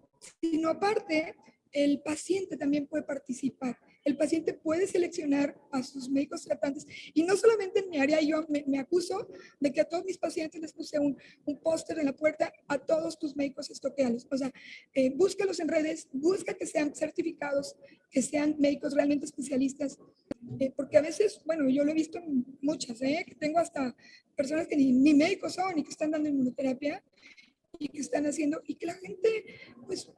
sino 0.41 0.69
aparte, 0.69 1.35
el 1.71 2.01
paciente 2.01 2.57
también 2.57 2.87
puede 2.87 3.03
participar. 3.03 3.77
El 4.03 4.17
paciente 4.17 4.53
puede 4.53 4.87
seleccionar 4.87 5.57
a 5.71 5.81
sus 5.81 6.09
médicos 6.09 6.43
tratantes 6.43 6.85
y 7.13 7.23
no 7.23 7.37
solamente 7.37 7.79
en 7.79 7.89
mi 7.89 7.97
área, 7.99 8.19
yo 8.21 8.45
me, 8.49 8.79
acuso 8.79 9.27
de 9.59 9.71
que 9.71 9.81
a 9.81 9.85
todos 9.85 10.03
mis 10.03 10.17
pacientes 10.17 10.61
les 10.61 10.73
puse 10.73 10.99
un, 10.99 11.17
un 11.45 11.59
póster 11.59 11.99
en 11.99 12.05
la 12.05 12.15
puerta 12.15 12.51
a 12.67 12.77
todos 12.77 13.17
tus 13.17 13.35
médicos 13.35 13.69
estoqueales. 13.69 14.27
O 14.29 14.37
sea, 14.37 14.51
eh, 14.93 15.11
búscalos 15.15 15.59
en 15.59 15.67
redes, 15.67 16.09
busca 16.11 16.53
que 16.53 16.65
sean 16.65 16.93
certificados, 16.93 17.75
que 18.11 18.21
sean 18.21 18.55
médicos 18.59 18.93
realmente 18.93 19.25
especialistas, 19.25 19.97
eh, 20.59 20.71
porque 20.75 20.97
a 20.97 21.01
veces, 21.01 21.41
bueno, 21.45 21.69
yo 21.69 21.83
lo 21.83 21.91
he 21.91 21.95
visto 21.95 22.17
en 22.17 22.45
muchas, 22.61 23.01
¿eh? 23.01 23.23
que 23.27 23.35
tengo 23.35 23.59
hasta 23.59 23.95
personas 24.35 24.67
que 24.67 24.75
ni, 24.75 24.91
ni 24.91 25.13
médicos 25.13 25.53
son 25.53 25.79
y 25.79 25.83
que 25.83 25.91
están 25.91 26.11
dando 26.11 26.29
inmunoterapia 26.29 27.03
y 27.79 27.89
que 27.89 27.99
están 27.99 28.25
haciendo, 28.25 28.61
y 28.67 28.75
que 28.75 28.85
la 28.85 28.93
gente, 28.93 29.45
pues, 29.85 30.09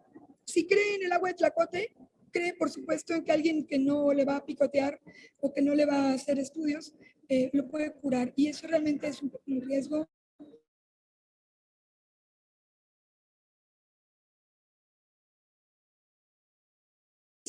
si 0.46 0.68
cree 0.68 0.96
en 0.96 1.04
el 1.04 1.12
agua 1.12 1.30
de 1.30 1.36
tlacote, 1.36 1.92
cree, 2.36 2.54
por 2.54 2.70
supuesto, 2.70 3.14
en 3.14 3.24
que 3.24 3.32
alguien 3.32 3.66
que 3.66 3.80
no 3.80 4.12
le 4.12 4.26
va 4.26 4.36
a 4.36 4.46
picotear 4.46 5.00
o 5.40 5.54
que 5.54 5.62
no 5.62 5.74
le 5.74 5.86
va 5.86 6.10
a 6.10 6.14
hacer 6.14 6.38
estudios, 6.38 6.94
eh, 7.30 7.50
lo 7.54 7.68
puede 7.70 7.94
curar. 7.94 8.34
Y 8.36 8.48
eso 8.48 8.68
realmente 8.68 9.08
es 9.08 9.22
un, 9.22 9.32
un 9.48 9.62
riesgo 9.62 10.10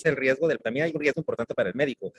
el 0.06 0.16
riesgo 0.16 0.48
del, 0.48 0.58
también 0.58 0.86
hay 0.86 0.92
un 0.94 1.00
riesgo 1.00 1.20
importante 1.20 1.54
para 1.54 1.68
el 1.68 1.74
médico. 1.74 2.12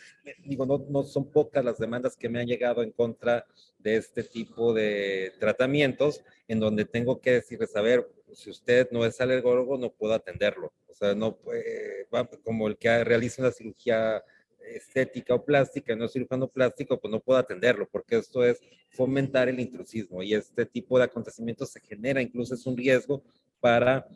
Digo, 0.46 0.66
no, 0.66 0.86
no 0.90 1.04
son 1.04 1.32
pocas 1.32 1.64
las 1.64 1.78
demandas 1.78 2.16
que 2.16 2.30
me 2.30 2.40
han 2.40 2.48
llegado 2.48 2.84
en 2.84 2.92
contra 2.92 3.46
de 3.80 3.98
este 3.98 4.24
tipo 4.24 4.74
de 4.74 5.34
tratamientos, 5.40 6.24
en 6.48 6.60
donde 6.60 6.86
tengo 6.86 7.20
que 7.20 7.34
decirles, 7.34 7.76
a 7.76 7.82
ver, 7.82 8.10
si 8.34 8.50
usted 8.50 8.90
no 8.92 9.06
es 9.06 9.20
alergólogo, 9.22 9.78
no 9.78 9.92
puedo 9.92 10.14
atenderlo. 10.14 10.72
O 10.88 10.94
sea, 10.94 11.14
no 11.16 11.36
puede, 11.36 12.08
como 12.44 12.68
el 12.68 12.78
que 12.78 13.04
realiza 13.04 13.42
una 13.42 13.52
cirugía 13.52 14.24
estética 14.76 15.36
o 15.36 15.44
plástica, 15.44 15.96
no 15.96 16.08
cirujano 16.08 16.48
plástico, 16.48 17.00
pues 17.00 17.12
no 17.12 17.20
puedo 17.20 17.40
atenderlo, 17.40 17.88
porque 17.90 18.18
esto 18.18 18.44
es 18.44 18.60
fomentar 18.90 19.48
el 19.50 19.60
intrusismo 19.60 20.22
y 20.24 20.34
este 20.34 20.66
tipo 20.66 20.98
de 20.98 21.06
acontecimientos 21.06 21.70
se 21.70 21.80
genera, 21.80 22.22
incluso 22.22 22.56
es 22.56 22.66
un 22.66 22.76
riesgo 22.76 23.24
para 23.60 24.08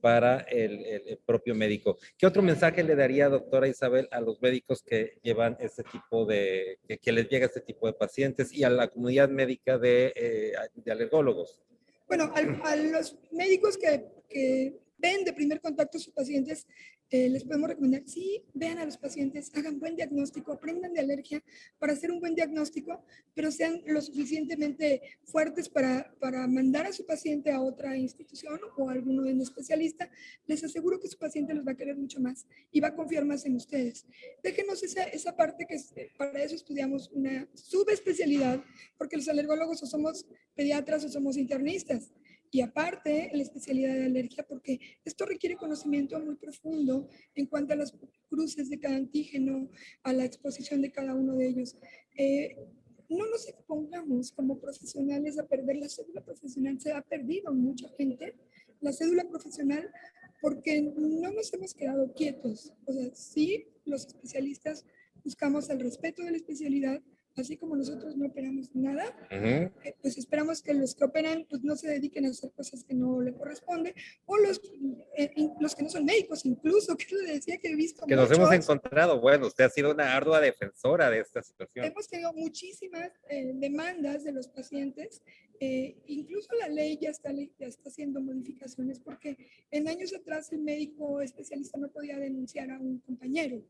para 0.00 0.40
el, 0.40 1.18
propio 1.24 1.54
médico. 1.54 1.98
¿Qué 2.16 2.26
otro 2.26 2.42
mensaje 2.42 2.82
le 2.82 2.94
daría, 2.94 3.28
doctora 3.28 3.68
Isabel, 3.68 4.08
a 4.10 4.20
los 4.20 4.40
médicos 4.40 4.82
que 4.82 5.18
llevan 5.22 5.56
este 5.60 5.82
tipo 5.84 6.24
de, 6.24 6.78
que, 7.02 7.12
les 7.12 7.28
llega 7.28 7.46
este 7.46 7.60
tipo 7.60 7.86
de 7.86 7.92
pacientes 7.92 8.52
y 8.52 8.64
a 8.64 8.70
la 8.70 8.88
comunidad 8.88 9.28
médica 9.28 9.78
de, 9.78 10.12
eh, 10.14 10.52
de 10.74 10.92
alergólogos? 10.92 11.60
Bueno, 12.06 12.32
a, 12.34 12.76
los 12.76 13.16
médicos 13.32 13.76
que, 13.76 14.04
que 14.28 14.74
ven 14.98 15.24
de 15.24 15.32
primer 15.32 15.60
contacto 15.60 15.98
a 15.98 16.00
sus 16.00 16.12
pacientes, 16.12 16.66
eh, 17.10 17.28
les 17.28 17.44
podemos 17.44 17.68
recomendar, 17.68 18.02
sí, 18.06 18.42
vean 18.52 18.78
a 18.78 18.84
los 18.84 18.96
pacientes, 18.96 19.52
hagan 19.54 19.78
buen 19.78 19.94
diagnóstico, 19.94 20.52
aprendan 20.52 20.92
de 20.92 21.00
alergia 21.00 21.42
para 21.78 21.92
hacer 21.92 22.10
un 22.10 22.18
buen 22.18 22.34
diagnóstico, 22.34 23.04
pero 23.32 23.52
sean 23.52 23.80
lo 23.86 24.00
suficientemente 24.00 25.02
fuertes 25.24 25.68
para, 25.68 26.12
para 26.18 26.46
mandar 26.48 26.86
a 26.86 26.92
su 26.92 27.06
paciente 27.06 27.52
a 27.52 27.60
otra 27.60 27.96
institución 27.96 28.58
o 28.76 28.88
a 28.88 28.92
alguno 28.92 29.22
de 29.22 29.34
un 29.34 29.40
especialista. 29.40 30.10
Les 30.46 30.64
aseguro 30.64 30.98
que 30.98 31.06
su 31.06 31.16
paciente 31.16 31.54
los 31.54 31.66
va 31.66 31.72
a 31.72 31.76
querer 31.76 31.96
mucho 31.96 32.20
más 32.20 32.46
y 32.72 32.80
va 32.80 32.88
a 32.88 32.94
confiar 32.96 33.24
más 33.24 33.46
en 33.46 33.54
ustedes. 33.54 34.04
Déjenos 34.42 34.82
esa, 34.82 35.04
esa 35.04 35.36
parte 35.36 35.64
que 35.66 35.76
para 36.18 36.42
eso 36.42 36.56
estudiamos 36.56 37.10
una 37.12 37.48
subespecialidad, 37.54 38.64
porque 38.98 39.16
los 39.16 39.28
alergólogos 39.28 39.82
o 39.82 39.86
somos 39.86 40.26
pediatras 40.56 41.04
o 41.04 41.08
somos 41.08 41.36
internistas 41.36 42.10
y 42.50 42.60
aparte 42.60 43.30
la 43.32 43.42
especialidad 43.42 43.94
de 43.94 44.06
alergia, 44.06 44.46
porque 44.46 44.80
esto 45.04 45.26
requiere 45.26 45.56
conocimiento 45.56 46.18
muy 46.20 46.36
profundo 46.36 47.08
en 47.34 47.46
cuanto 47.46 47.74
a 47.74 47.76
las 47.76 47.94
cruces 48.28 48.70
de 48.70 48.78
cada 48.78 48.96
antígeno, 48.96 49.68
a 50.02 50.12
la 50.12 50.24
exposición 50.24 50.82
de 50.82 50.92
cada 50.92 51.14
uno 51.14 51.34
de 51.34 51.48
ellos. 51.48 51.76
Eh, 52.16 52.56
no 53.08 53.26
nos 53.26 53.48
expongamos 53.48 54.32
como 54.32 54.58
profesionales 54.58 55.38
a 55.38 55.46
perder 55.46 55.76
la 55.76 55.88
cédula 55.88 56.24
profesional. 56.24 56.80
Se 56.80 56.92
ha 56.92 57.02
perdido 57.02 57.52
mucha 57.52 57.88
gente 57.90 58.34
la 58.80 58.92
cédula 58.92 59.24
profesional 59.28 59.90
porque 60.40 60.82
no 60.82 61.32
nos 61.32 61.52
hemos 61.52 61.74
quedado 61.74 62.12
quietos. 62.14 62.72
O 62.84 62.92
sea, 62.92 63.14
sí, 63.14 63.68
los 63.84 64.06
especialistas 64.06 64.84
buscamos 65.24 65.68
el 65.70 65.80
respeto 65.80 66.22
de 66.22 66.30
la 66.32 66.36
especialidad, 66.36 67.02
así 67.40 67.56
como 67.56 67.76
nosotros 67.76 68.16
no 68.16 68.26
operamos 68.26 68.74
nada, 68.74 69.04
eh, 69.30 69.70
pues 70.00 70.18
esperamos 70.18 70.62
que 70.62 70.74
los 70.74 70.94
que 70.94 71.04
operan 71.04 71.46
pues 71.48 71.62
no 71.62 71.76
se 71.76 71.88
dediquen 71.88 72.26
a 72.26 72.30
hacer 72.30 72.50
cosas 72.52 72.84
que 72.84 72.94
no 72.94 73.20
le 73.20 73.34
corresponden, 73.34 73.94
o 74.24 74.36
los, 74.38 74.60
eh, 75.16 75.30
los 75.60 75.74
que 75.74 75.82
no 75.82 75.90
son 75.90 76.04
médicos 76.04 76.44
incluso, 76.44 76.96
que 76.96 77.14
le 77.14 77.34
decía 77.34 77.58
que 77.58 77.68
he 77.68 77.74
visto. 77.74 78.06
Que 78.06 78.16
nos 78.16 78.30
hemos 78.30 78.52
encontrado, 78.52 79.20
bueno, 79.20 79.46
usted 79.46 79.64
ha 79.64 79.70
sido 79.70 79.92
una 79.92 80.14
ardua 80.14 80.40
defensora 80.40 81.10
de 81.10 81.20
esta 81.20 81.42
situación. 81.42 81.84
Hemos 81.84 82.08
tenido 82.08 82.32
muchísimas 82.32 83.10
eh, 83.28 83.52
demandas 83.54 84.24
de 84.24 84.32
los 84.32 84.48
pacientes, 84.48 85.22
incluso 86.06 86.50
la 86.60 86.68
ley 86.68 86.98
ya 87.00 87.08
está, 87.08 87.32
ya 87.32 87.66
está 87.66 87.88
haciendo 87.88 88.20
modificaciones 88.20 89.00
porque 89.00 89.38
en 89.70 89.88
años 89.88 90.14
atrás 90.14 90.52
el 90.52 90.60
médico 90.60 91.22
especialista 91.22 91.78
no 91.78 91.90
podía 91.90 92.18
denunciar 92.18 92.70
a 92.70 92.78
un 92.78 92.98
compañero. 92.98 93.62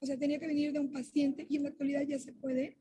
O 0.00 0.06
sea, 0.06 0.16
tenía 0.16 0.38
que 0.38 0.46
venir 0.46 0.72
de 0.72 0.80
un 0.80 0.90
paciente 0.90 1.46
y 1.48 1.56
en 1.56 1.64
la 1.64 1.68
actualidad 1.70 2.02
ya 2.02 2.18
se 2.18 2.32
puede 2.32 2.76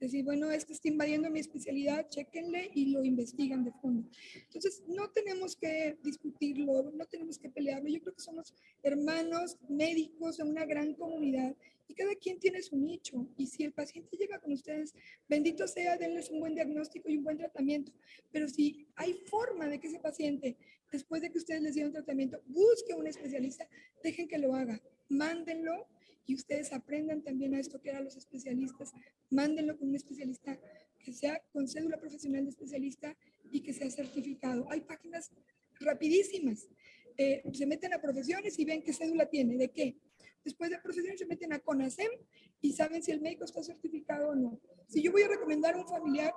decir, 0.00 0.24
bueno, 0.24 0.50
esto 0.50 0.72
está 0.72 0.88
invadiendo 0.88 1.30
mi 1.30 1.40
especialidad, 1.40 2.08
chequenle 2.08 2.70
y 2.74 2.86
lo 2.86 3.04
investigan 3.04 3.64
de 3.64 3.72
fondo. 3.72 4.08
Entonces, 4.34 4.82
no 4.88 5.10
tenemos 5.10 5.56
que 5.56 5.98
discutirlo, 6.02 6.90
no 6.92 7.04
tenemos 7.06 7.38
que 7.38 7.50
pelearlo. 7.50 7.88
Yo 7.88 8.00
creo 8.00 8.14
que 8.14 8.22
somos 8.22 8.54
hermanos 8.82 9.58
médicos 9.68 10.38
de 10.38 10.44
una 10.44 10.64
gran 10.64 10.94
comunidad 10.94 11.54
y 11.86 11.94
cada 11.94 12.14
quien 12.14 12.38
tiene 12.38 12.62
su 12.62 12.76
nicho. 12.76 13.26
Y 13.36 13.46
si 13.46 13.64
el 13.64 13.72
paciente 13.72 14.16
llega 14.16 14.38
con 14.38 14.52
ustedes, 14.52 14.94
bendito 15.28 15.66
sea, 15.66 15.96
denles 15.96 16.30
un 16.30 16.40
buen 16.40 16.54
diagnóstico 16.54 17.08
y 17.10 17.18
un 17.18 17.24
buen 17.24 17.36
tratamiento. 17.36 17.92
Pero 18.30 18.48
si 18.48 18.86
hay 18.94 19.14
forma 19.26 19.68
de 19.68 19.80
que 19.80 19.88
ese 19.88 19.98
paciente, 19.98 20.56
después 20.90 21.20
de 21.20 21.30
que 21.30 21.38
ustedes 21.38 21.62
les 21.62 21.74
dieron 21.74 21.92
tratamiento, 21.92 22.40
busque 22.46 22.94
un 22.94 23.06
especialista, 23.06 23.68
dejen 24.02 24.28
que 24.28 24.38
lo 24.38 24.54
haga, 24.54 24.80
mándenlo 25.08 25.88
y 26.30 26.34
ustedes 26.36 26.72
aprendan 26.72 27.22
también 27.22 27.56
a 27.56 27.58
esto 27.58 27.80
que 27.80 27.90
eran 27.90 28.04
los 28.04 28.16
especialistas, 28.16 28.92
mándenlo 29.30 29.76
con 29.76 29.88
un 29.88 29.96
especialista 29.96 30.56
que 31.00 31.12
sea 31.12 31.42
con 31.52 31.66
cédula 31.66 31.98
profesional 31.98 32.44
de 32.44 32.50
especialista 32.50 33.16
y 33.50 33.62
que 33.62 33.72
sea 33.72 33.90
certificado. 33.90 34.64
Hay 34.70 34.82
páginas 34.82 35.32
rapidísimas. 35.80 36.68
Eh, 37.16 37.42
se 37.52 37.66
meten 37.66 37.94
a 37.94 38.00
profesiones 38.00 38.56
y 38.60 38.64
ven 38.64 38.80
qué 38.84 38.92
cédula 38.92 39.26
tiene, 39.26 39.56
de 39.56 39.72
qué. 39.72 39.96
Después 40.44 40.70
de 40.70 40.78
profesiones 40.78 41.18
se 41.18 41.26
meten 41.26 41.52
a 41.52 41.58
CONASEM 41.58 42.12
y 42.60 42.74
saben 42.74 43.02
si 43.02 43.10
el 43.10 43.20
médico 43.20 43.44
está 43.44 43.64
certificado 43.64 44.28
o 44.28 44.36
no. 44.36 44.60
Si 44.86 45.02
yo 45.02 45.10
voy 45.10 45.22
a 45.22 45.28
recomendar 45.28 45.74
a 45.74 45.78
un 45.78 45.88
familiar, 45.88 46.32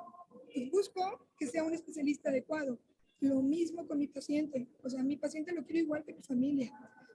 pues 0.52 0.72
busco 0.72 1.28
que 1.38 1.46
sea 1.46 1.64
un 1.64 1.74
especialista 1.76 2.30
adecuado. 2.30 2.80
Lo 3.20 3.44
mismo 3.44 3.86
con 3.86 4.00
mi 4.00 4.08
paciente. 4.08 4.68
O 4.82 4.90
sea, 4.90 5.04
mi 5.04 5.18
paciente 5.18 5.54
lo 5.54 5.64
quiero 5.64 5.82
igual 5.82 6.04
que 6.04 6.16
mi 6.16 6.24
familia. 6.24 6.74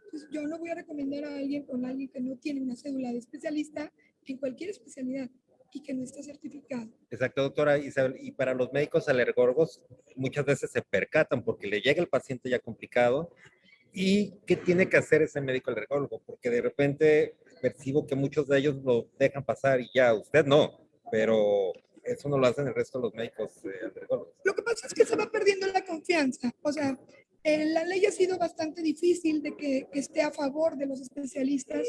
Entonces, 0.08 0.30
yo 0.32 0.46
no 0.46 0.58
voy 0.58 0.70
a 0.70 0.74
recomendar 0.74 1.24
a 1.24 1.36
alguien 1.36 1.64
con 1.64 1.84
alguien 1.84 2.08
que 2.08 2.20
no 2.20 2.36
tiene 2.36 2.62
una 2.62 2.76
cédula 2.76 3.12
de 3.12 3.18
especialista 3.18 3.92
en 4.24 4.38
cualquier 4.38 4.70
especialidad 4.70 5.28
y 5.72 5.82
que 5.82 5.92
no 5.92 6.02
está 6.02 6.22
certificado. 6.22 6.88
Exacto, 7.10 7.42
doctora 7.42 7.78
Isabel. 7.78 8.16
Y 8.20 8.32
para 8.32 8.54
los 8.54 8.72
médicos 8.72 9.08
alergólogos, 9.08 9.82
muchas 10.16 10.46
veces 10.46 10.70
se 10.70 10.80
percatan 10.80 11.44
porque 11.44 11.66
le 11.66 11.82
llega 11.82 12.00
el 12.00 12.08
paciente 12.08 12.48
ya 12.48 12.58
complicado. 12.58 13.30
¿Y 13.92 14.32
qué 14.46 14.56
tiene 14.56 14.88
que 14.88 14.96
hacer 14.96 15.22
ese 15.22 15.40
médico 15.42 15.70
alergólogo? 15.70 16.22
Porque 16.24 16.48
de 16.48 16.62
repente 16.62 17.34
percibo 17.60 18.06
que 18.06 18.14
muchos 18.14 18.48
de 18.48 18.58
ellos 18.58 18.76
lo 18.82 19.08
dejan 19.18 19.44
pasar 19.44 19.80
y 19.80 19.90
ya, 19.92 20.14
usted 20.14 20.46
no, 20.46 20.88
pero 21.10 21.72
eso 22.04 22.28
no 22.28 22.38
lo 22.38 22.46
hacen 22.46 22.66
el 22.66 22.74
resto 22.74 22.98
de 22.98 23.02
los 23.02 23.14
médicos 23.14 23.64
eh, 23.64 23.86
alergólogos. 23.90 24.34
Lo 24.44 24.54
que 24.54 24.62
pasa 24.62 24.86
es 24.86 24.94
que 24.94 25.04
se 25.04 25.16
va 25.16 25.30
perdiendo 25.30 25.66
la 25.66 25.84
confianza. 25.84 26.50
O 26.62 26.72
sea, 26.72 26.98
eh, 27.48 27.64
la 27.64 27.82
ley 27.82 28.04
ha 28.04 28.10
sido 28.10 28.36
bastante 28.36 28.82
difícil 28.82 29.40
de 29.40 29.56
que, 29.56 29.86
esté 29.94 30.20
a 30.20 30.30
favor 30.30 30.76
de 30.76 30.84
los 30.84 31.00
especialistas. 31.00 31.86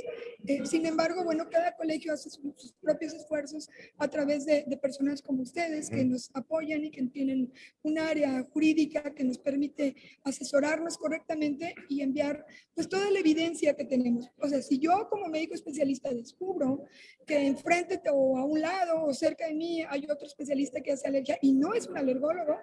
Eh, 0.48 0.66
sin 0.66 0.86
embargo, 0.86 1.26
bueno, 1.26 1.50
cada 1.50 1.76
colegio 1.76 2.14
hace 2.14 2.30
sus, 2.30 2.74
propios 2.82 3.14
esfuerzos 3.14 3.70
a 3.98 4.08
través 4.08 4.46
de, 4.46 4.64
personas 4.82 5.22
como 5.22 5.42
ustedes 5.42 5.90
que 5.90 6.06
nos 6.06 6.32
apoyan 6.34 6.86
y 6.86 6.92
que 6.92 7.04
tienen 7.08 7.52
un 7.84 8.00
área 8.00 8.42
jurídica 8.54 9.14
que 9.14 9.26
nos 9.26 9.38
permite 9.38 9.96
asesorarnos 10.24 10.98
correctamente 10.98 11.76
y 11.90 12.02
enviar 12.02 12.46
pues 12.74 12.88
toda 12.88 13.12
la 13.12 13.20
evidencia 13.20 13.76
que 13.76 13.84
tenemos. 13.84 14.30
O 14.40 14.48
sea, 14.48 14.62
si 14.62 14.80
yo 14.80 15.10
como 15.10 15.28
médico 15.28 15.56
especialista 15.56 16.14
descubro 16.14 16.86
que 17.28 17.46
enfrente 17.46 18.02
o 18.12 18.38
a 18.38 18.46
un 18.46 18.62
lado 18.62 19.04
o 19.04 19.14
cerca 19.14 19.48
de 19.48 19.54
mí 19.54 19.84
hay 19.88 20.08
otro 20.10 20.26
especialista 20.26 20.80
que 20.82 20.94
hace 20.94 21.08
alergia 21.08 21.38
y 21.42 21.52
no 21.52 21.74
es 21.74 21.88
un 21.88 21.98
alergólogo, 21.98 22.58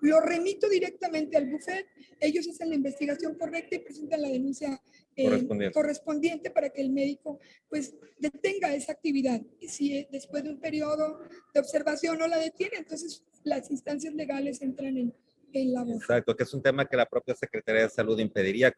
lo 0.00 0.20
remito 0.20 0.68
directamente 0.68 1.36
al 1.36 1.50
buffet. 1.50 1.86
Ellos 2.20 2.37
hacen 2.46 2.68
la 2.68 2.74
investigación 2.74 3.34
correcta 3.34 3.76
y 3.76 3.78
presentan 3.80 4.22
la 4.22 4.28
denuncia 4.28 4.80
eh, 5.16 5.46
correspondiente. 5.72 6.50
para 6.50 6.70
que 6.70 6.80
el 6.80 6.90
médico 6.90 7.40
pues 7.68 7.94
detenga 8.18 8.74
esa 8.74 8.92
actividad. 8.92 9.40
Y 9.58 9.68
si 9.68 9.96
eh, 9.96 10.08
después 10.10 10.44
de 10.44 10.50
un 10.50 10.60
periodo 10.60 11.20
de 11.52 11.60
observación 11.60 12.18
no 12.18 12.28
la 12.28 12.38
detiene, 12.38 12.76
entonces 12.76 13.24
las 13.44 13.70
instancias 13.70 14.14
legales 14.14 14.62
entran 14.62 14.96
en, 14.96 15.14
en 15.52 15.72
la 15.72 15.82
voz. 15.82 16.02
Exacto, 16.02 16.36
que 16.36 16.42
es 16.44 16.54
un 16.54 16.62
tema 16.62 16.86
que 16.86 16.96
la 16.96 17.06
propia 17.06 17.34
Secretaría 17.34 17.82
de 17.82 17.88
Salud 17.88 18.18
impediría, 18.18 18.72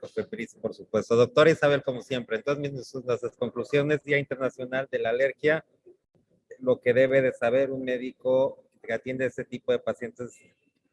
por 0.61 0.75
supuesto. 0.75 1.17
Doctora 1.17 1.50
Isabel, 1.50 1.83
como 1.83 2.02
siempre, 2.02 2.37
entonces 2.37 2.95
las 3.05 3.21
conclusiones, 3.37 4.02
Día 4.02 4.19
Internacional 4.19 4.88
de 4.90 4.99
la 4.99 5.11
Alergia, 5.11 5.64
lo 6.61 6.81
que 6.81 6.93
debe 6.93 7.23
de 7.23 7.33
saber 7.33 7.71
un 7.71 7.85
médico 7.85 8.64
que 8.83 8.93
atiende 8.93 9.26
ese 9.26 9.45
tipo 9.45 9.73
de 9.73 9.79
pacientes 9.79 10.38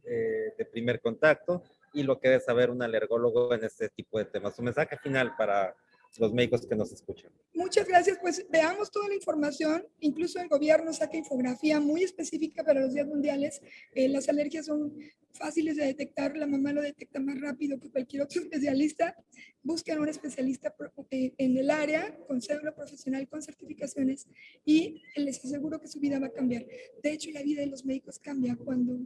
eh, 0.03 0.53
de 0.57 0.65
primer 0.65 1.01
contacto 1.01 1.63
y 1.94 2.03
lo 2.03 2.20
que 2.20 2.29
debe 2.29 2.41
saber 2.41 2.70
un 2.70 2.82
alergólogo 2.82 3.53
en 3.53 3.63
este 3.63 3.89
tipo 3.89 4.17
de 4.17 4.25
temas. 4.25 4.56
Su 4.56 4.62
mensaje 4.62 4.98
final 4.98 5.36
para, 5.38 5.75
los 6.17 6.33
médicos 6.33 6.65
que 6.65 6.75
nos 6.75 6.91
escuchan. 6.91 7.31
Muchas 7.53 7.87
gracias. 7.87 8.17
Pues 8.21 8.45
veamos 8.49 8.91
toda 8.91 9.07
la 9.07 9.15
información. 9.15 9.85
Incluso 9.99 10.39
el 10.39 10.47
gobierno 10.47 10.93
saca 10.93 11.17
infografía 11.17 11.79
muy 11.79 12.03
específica 12.03 12.63
para 12.63 12.81
los 12.81 12.93
días 12.93 13.07
mundiales. 13.07 13.61
Eh, 13.93 14.07
las 14.09 14.29
alergias 14.29 14.65
son 14.65 14.93
fáciles 15.37 15.75
de 15.75 15.85
detectar. 15.85 16.35
La 16.35 16.47
mamá 16.47 16.73
lo 16.73 16.81
detecta 16.81 17.19
más 17.19 17.39
rápido 17.39 17.79
que 17.79 17.89
cualquier 17.89 18.23
otro 18.23 18.41
especialista. 18.43 19.15
Busquen 19.63 19.99
un 19.99 20.09
especialista 20.09 20.73
eh, 21.11 21.33
en 21.37 21.57
el 21.57 21.69
área 21.69 22.17
con 22.27 22.41
cédula 22.41 22.73
profesional, 22.73 23.27
con 23.27 23.41
certificaciones 23.41 24.27
y 24.65 25.01
les 25.15 25.43
aseguro 25.43 25.79
que 25.79 25.87
su 25.87 25.99
vida 25.99 26.19
va 26.19 26.27
a 26.27 26.31
cambiar. 26.31 26.65
De 27.03 27.11
hecho, 27.11 27.31
la 27.31 27.41
vida 27.41 27.61
de 27.61 27.67
los 27.67 27.85
médicos 27.85 28.19
cambia 28.19 28.55
cuando 28.55 28.97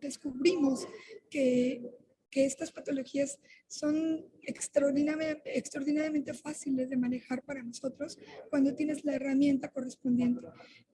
descubrimos 0.00 0.86
que 1.30 2.01
que 2.32 2.46
estas 2.46 2.72
patologías 2.72 3.38
son 3.68 4.24
extraordinariamente, 4.42 6.32
fáciles 6.32 6.88
de 6.88 6.96
manejar 6.96 7.42
para 7.42 7.62
nosotros 7.62 8.18
cuando 8.48 8.74
tienes 8.74 9.04
la 9.04 9.14
herramienta 9.14 9.68
correspondiente. 9.68 10.48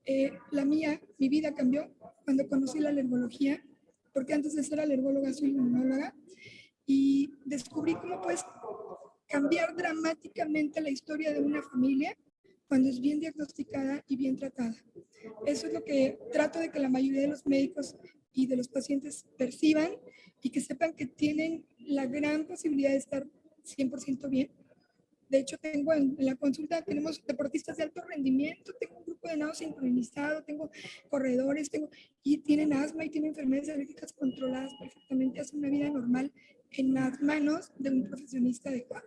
Eh, 0.04 0.32
la 0.50 0.64
mía, 0.64 1.00
mi 1.16 1.28
vida 1.28 1.54
cambió 1.54 1.94
cuando 2.24 2.46
conocí 2.48 2.80
la 2.80 2.88
alergología, 2.88 3.64
porque 4.12 4.34
antes 4.34 4.56
de 4.56 4.64
ser 4.64 4.80
alergóloga 4.80 5.32
soy 5.32 5.50
inmunóloga, 5.50 6.12
y 6.84 7.30
descubrí 7.44 7.94
cómo 7.94 8.20
puedes 8.20 8.44
cambiar 9.28 9.76
dramáticamente 9.76 10.80
la 10.80 10.90
historia 10.90 11.32
de 11.32 11.40
una 11.40 11.62
familia 11.62 12.16
cuando 12.68 12.88
es 12.88 13.00
bien 13.00 13.18
diagnosticada 13.20 14.04
y 14.06 14.16
bien 14.16 14.36
tratada. 14.36 14.76
Eso 15.46 15.66
es 15.66 15.72
lo 15.72 15.84
que 15.84 16.18
trato 16.32 16.58
de 16.58 16.70
que 16.70 16.78
la 16.78 16.88
mayoría 16.88 17.22
de 17.22 17.28
los 17.28 17.46
médicos 17.46 17.96
y 18.32 18.46
de 18.46 18.56
los 18.56 18.68
pacientes 18.68 19.26
perciban 19.36 19.90
y 20.42 20.50
que 20.50 20.60
sepan 20.60 20.94
que 20.94 21.06
tienen 21.06 21.66
la 21.78 22.06
gran 22.06 22.46
posibilidad 22.46 22.90
de 22.90 22.98
estar 22.98 23.26
100% 23.64 24.28
bien. 24.28 24.50
De 25.28 25.38
hecho, 25.38 25.58
tengo 25.58 25.92
en, 25.92 26.16
la 26.18 26.36
consulta, 26.36 26.82
tenemos 26.82 27.22
deportistas 27.26 27.76
de 27.76 27.82
alto 27.82 28.00
rendimiento, 28.02 28.72
tengo 28.80 28.98
un 28.98 29.04
grupo 29.04 29.28
de 29.28 29.36
nado 29.36 29.54
sincronizado, 29.54 30.42
tengo 30.42 30.70
corredores, 31.10 31.68
tengo, 31.68 31.90
y 32.22 32.38
tienen 32.38 32.72
asma 32.72 33.04
y 33.04 33.10
tienen 33.10 33.30
enfermedades 33.30 33.68
alérgicas 33.68 34.12
controladas 34.12 34.72
perfectamente, 34.80 35.40
hacen 35.40 35.58
una 35.58 35.68
vida 35.68 35.90
normal 35.90 36.32
en 36.72 36.94
las 36.94 37.20
manos 37.20 37.72
de 37.76 37.90
un 37.90 38.08
profesionista 38.08 38.68
adecuado. 38.68 39.06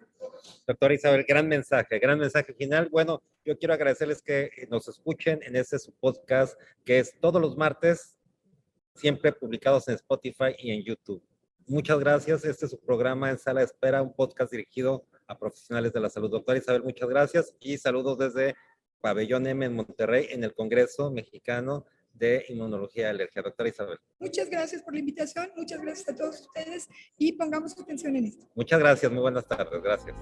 Doctora 0.68 0.94
Isabel, 0.94 1.26
gran 1.28 1.48
mensaje, 1.48 2.00
gran 2.00 2.20
mensaje 2.20 2.54
final. 2.54 2.90
Bueno, 2.90 3.22
yo 3.46 3.58
quiero 3.58 3.74
agradecerles 3.74 4.22
que 4.22 4.50
nos 4.70 4.88
escuchen 4.88 5.40
en 5.44 5.56
este 5.56 5.80
su 5.80 5.92
podcast 5.94 6.60
que 6.86 7.00
es 7.00 7.20
todos 7.20 7.42
los 7.42 7.58
martes 7.58 8.18
siempre 8.96 9.32
publicados 9.32 9.88
en 9.88 9.96
Spotify 9.96 10.56
y 10.58 10.72
en 10.72 10.84
YouTube. 10.84 11.24
Muchas 11.68 12.00
gracias. 12.00 12.44
Este 12.46 12.66
es 12.66 12.72
su 12.72 12.80
programa 12.80 13.30
en 13.30 13.38
Sala 13.38 13.62
de 13.62 13.68
Espera, 13.68 14.02
un 14.02 14.14
podcast 14.14 14.52
dirigido 14.52 15.06
a 15.28 15.38
profesionales 15.38 15.94
de 15.94 16.00
la 16.00 16.10
salud. 16.10 16.30
Doctora 16.30 16.58
Isabel, 16.58 16.84
muchas 16.84 17.08
gracias 17.08 17.56
y 17.60 17.78
saludos 17.78 18.18
desde 18.18 18.56
Pabellón 19.00 19.48
M 19.48 19.66
en 19.66 19.76
Monterrey, 19.76 20.28
en 20.30 20.44
el 20.44 20.54
Congreso 20.54 21.12
Mexicano 21.12 21.86
de 22.14 22.46
Inmunología 22.50 23.04
y 23.04 23.10
Alergia. 23.10 23.42
Doctora 23.42 23.70
Isabel. 23.70 23.98
Muchas 24.20 24.50
gracias 24.50 24.82
por 24.84 24.94
la 24.94 25.00
invitación, 25.00 25.52
muchas 25.56 25.82
gracias 25.82 26.10
a 26.10 26.16
todos 26.16 26.42
ustedes 26.42 26.88
y 27.18 27.34
pongamos 27.34 27.78
atención 27.80 28.16
en 28.16 28.26
esto. 28.26 28.46
Muchas 28.56 28.80
gracias, 28.80 29.12
muy 29.12 29.22
buenas 29.22 29.48
tardes, 29.48 29.82
gracias. 29.82 30.16